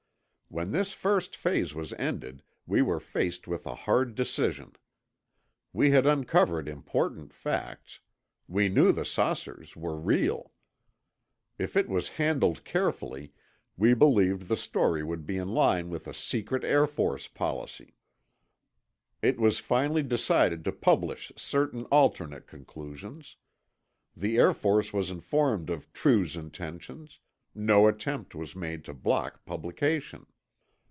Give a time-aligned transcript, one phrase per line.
[0.53, 4.73] When this first phase was ended, we were faced with a hard decision.
[5.71, 8.01] We had uncovered important facts,
[8.49, 10.51] We knew the saucers were real.
[11.57, 13.31] If it was handled carefully,
[13.77, 17.95] we believed the story would be in line with a secret Air Force policy.
[19.21, 23.37] It was finally decided to publish certain alternate conclusions.
[24.17, 27.19] The Air Force was informed of True's intentions;
[27.55, 30.25] no attempt was made to block publication.